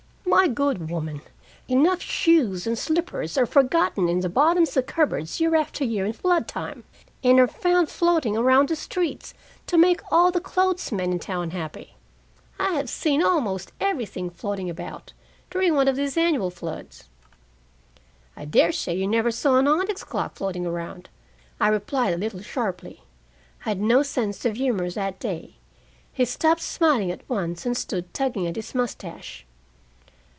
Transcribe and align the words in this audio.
"My 0.33 0.47
good 0.47 0.89
woman, 0.89 1.21
enough 1.67 2.01
shoes 2.01 2.65
and 2.65 2.77
slippers 2.79 3.37
are 3.37 3.45
forgotten 3.45 4.07
in 4.07 4.21
the 4.21 4.29
bottoms 4.29 4.77
of 4.77 4.85
cupboards 4.85 5.41
year 5.41 5.55
after 5.57 5.83
year 5.83 6.05
in 6.05 6.13
flood 6.13 6.47
time, 6.47 6.85
and 7.21 7.37
are 7.37 7.47
found 7.49 7.89
floating 7.89 8.37
around 8.37 8.69
the 8.69 8.77
streets, 8.77 9.33
to 9.67 9.77
make 9.77 9.99
all 10.09 10.31
the 10.31 10.39
old 10.39 10.45
clothesmen 10.45 11.11
in 11.11 11.19
town 11.19 11.51
happy. 11.51 11.95
I 12.57 12.71
have 12.75 12.89
seen 12.89 13.21
almost 13.21 13.73
everything 13.81 14.29
floating 14.29 14.69
about, 14.69 15.11
during 15.49 15.75
one 15.75 15.89
of 15.89 15.97
these 15.97 16.15
annual 16.17 16.49
floods." 16.49 17.09
"I 18.37 18.45
dare 18.45 18.71
say 18.71 18.95
you 18.95 19.07
never 19.07 19.31
saw 19.31 19.57
an 19.57 19.67
onyx 19.67 20.01
clock 20.05 20.37
floating 20.37 20.65
around," 20.65 21.09
I 21.59 21.67
replied 21.67 22.13
a 22.13 22.17
little 22.17 22.41
sharply. 22.41 23.01
I 23.65 23.69
had 23.69 23.81
no 23.81 24.01
sense 24.01 24.45
of 24.45 24.55
humor 24.55 24.89
that 24.91 25.19
day. 25.19 25.57
He 26.13 26.23
stopped 26.23 26.61
smiling 26.61 27.11
at 27.11 27.27
once, 27.29 27.65
and 27.65 27.75
stood 27.75 28.13
tugging 28.13 28.47
at 28.47 28.55
his 28.55 28.73
mustache. 28.73 29.45